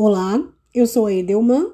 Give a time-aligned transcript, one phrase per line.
[0.00, 0.40] Olá,
[0.72, 1.72] eu sou a Edelman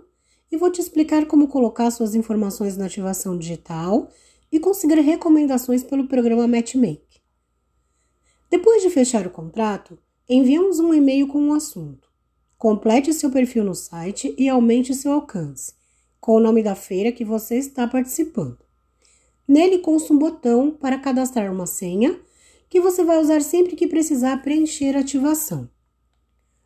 [0.51, 4.09] e vou te explicar como colocar suas informações na ativação digital
[4.51, 7.21] e conseguir recomendações pelo programa Matchmake.
[8.49, 12.09] Depois de fechar o contrato, enviamos um e-mail com o um assunto.
[12.57, 15.75] Complete seu perfil no site e aumente seu alcance,
[16.19, 18.65] com o nome da feira que você está participando.
[19.47, 22.19] Nele consta um botão para cadastrar uma senha
[22.71, 25.69] que você vai usar sempre que precisar preencher a ativação.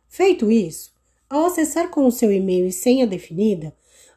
[0.07, 0.97] Feito isso,
[1.29, 3.75] ao acessar com o seu e-mail e senha definida,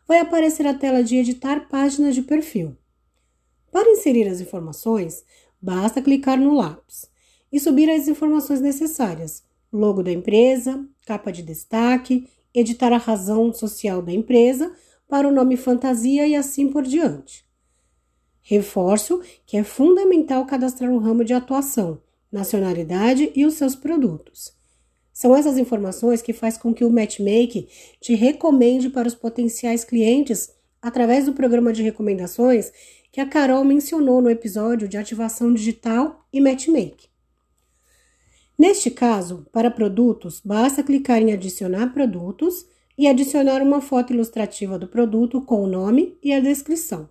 [0.08, 2.76] vai aparecer a tela de editar página de perfil.
[3.70, 5.24] Para inserir as informações,
[5.60, 7.10] basta clicar no lápis
[7.52, 9.42] e subir as informações necessárias:
[9.72, 14.74] logo da empresa, capa de destaque, editar a razão social da empresa
[15.08, 17.44] para o nome fantasia e assim por diante.
[18.42, 24.52] Reforço que é fundamental cadastrar o ramo de atuação, nacionalidade e os seus produtos.
[25.22, 27.68] São essas informações que faz com que o Matchmake
[28.00, 32.72] te recomende para os potenciais clientes através do programa de recomendações
[33.12, 37.06] que a Carol mencionou no episódio de ativação digital e Matchmake.
[38.58, 42.66] Neste caso, para produtos, basta clicar em adicionar produtos
[42.98, 47.08] e adicionar uma foto ilustrativa do produto com o nome e a descrição.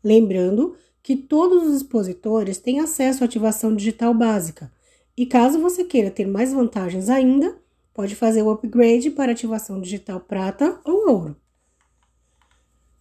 [0.00, 4.70] Lembrando que todos os expositores têm acesso à ativação digital básica,
[5.16, 7.56] e caso você queira ter mais vantagens ainda,
[7.94, 11.36] pode fazer o upgrade para ativação digital prata ou ouro.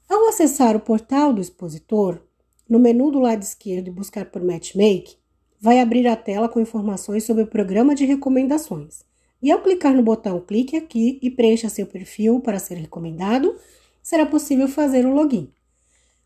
[0.08, 2.22] Ao acessar o portal do expositor,
[2.70, 5.18] no menu do lado esquerdo e buscar por Matchmake,
[5.60, 9.04] vai abrir a tela com informações sobre o programa de recomendações.
[9.42, 13.56] E ao clicar no botão clique aqui e preencha seu perfil para ser recomendado,
[14.02, 15.52] será possível fazer o login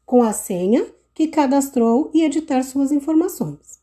[0.09, 3.80] com a senha que cadastrou e editar suas informações.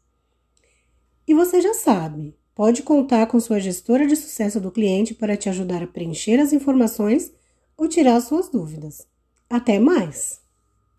[1.27, 5.49] E você já sabe, pode contar com sua gestora de sucesso do cliente para te
[5.49, 7.33] ajudar a preencher as informações
[7.77, 9.07] ou tirar suas dúvidas.
[9.51, 10.41] Até mais!